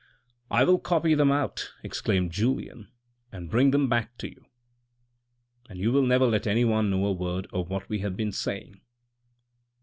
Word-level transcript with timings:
"I 0.49 0.63
will 0.63 0.79
copy 0.79 1.13
them 1.13 1.31
out," 1.31 1.71
exclaimed 1.83 2.31
Julien," 2.31 2.87
and 3.31 3.51
bring 3.51 3.69
them 3.69 3.87
back 3.87 4.17
to 4.17 4.29
you."" 4.31 4.45
And 5.69 5.77
you 5.79 5.91
will 5.91 6.07
never 6.07 6.25
let 6.25 6.47
anyone 6.47 6.89
know 6.89 7.05
a 7.05 7.13
word 7.13 7.45
of 7.53 7.69
what 7.69 7.87
we 7.87 7.99
have 7.99 8.17
been 8.17 8.31
saying." 8.31 8.81